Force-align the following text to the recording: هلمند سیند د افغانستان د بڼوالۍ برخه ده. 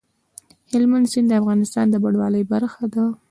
هلمند 0.71 1.05
سیند 1.11 1.27
د 1.29 1.33
افغانستان 1.41 1.85
د 1.89 1.95
بڼوالۍ 2.03 2.43
برخه 2.53 2.85
ده. 2.93 3.03